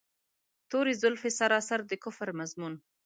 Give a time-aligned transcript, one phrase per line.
[0.69, 2.73] توري زلفې سراسر د کفر مضمون.